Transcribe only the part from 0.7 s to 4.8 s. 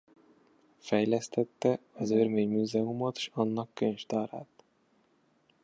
Fejlesztette az Örmény Múzeumot s annak könyvtárát.